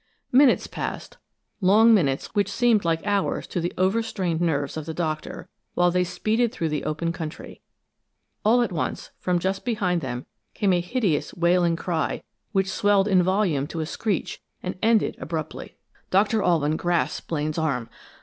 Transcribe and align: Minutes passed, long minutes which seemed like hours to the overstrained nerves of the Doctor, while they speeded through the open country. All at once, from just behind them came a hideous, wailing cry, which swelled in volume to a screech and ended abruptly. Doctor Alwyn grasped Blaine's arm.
Minutes 0.31 0.65
passed, 0.65 1.17
long 1.59 1.93
minutes 1.93 2.33
which 2.33 2.51
seemed 2.51 2.83
like 2.83 3.05
hours 3.05 3.45
to 3.45 3.61
the 3.61 3.71
overstrained 3.77 4.41
nerves 4.41 4.75
of 4.75 4.87
the 4.87 4.95
Doctor, 4.95 5.47
while 5.75 5.91
they 5.91 6.03
speeded 6.03 6.51
through 6.51 6.69
the 6.69 6.85
open 6.85 7.13
country. 7.13 7.61
All 8.43 8.63
at 8.63 8.71
once, 8.71 9.11
from 9.19 9.37
just 9.37 9.63
behind 9.63 10.01
them 10.01 10.25
came 10.55 10.73
a 10.73 10.79
hideous, 10.81 11.35
wailing 11.35 11.75
cry, 11.75 12.23
which 12.51 12.67
swelled 12.71 13.07
in 13.07 13.21
volume 13.21 13.67
to 13.67 13.79
a 13.79 13.85
screech 13.85 14.41
and 14.63 14.73
ended 14.81 15.17
abruptly. 15.19 15.75
Doctor 16.09 16.41
Alwyn 16.41 16.77
grasped 16.77 17.27
Blaine's 17.27 17.59
arm. 17.59 17.87